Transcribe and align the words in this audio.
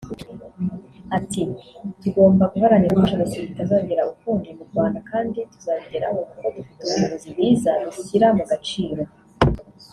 Ati 1.17 1.41
“Tugomba 2.01 2.43
guharanira 2.53 2.97
ko 2.99 3.05
Jenoside 3.11 3.45
itazongera 3.49 4.07
ukundi 4.13 4.47
mu 4.57 4.63
Rwanda 4.69 4.99
kandi 5.09 5.37
tuzabigeraho 5.51 6.19
kuko 6.29 6.45
dufite 6.55 6.79
ubuyobozi 6.83 7.27
bwiza 7.33 7.71
bushyira 7.97 8.27
mu 8.37 8.43
gaciro 8.51 9.03